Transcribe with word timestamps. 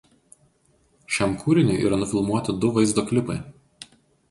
Šiam 1.17 1.35
kūriniui 1.43 1.77
yra 1.91 2.01
nufilmuoti 2.05 2.57
du 2.65 2.73
vaizdo 2.81 3.07
klipai. 3.13 3.39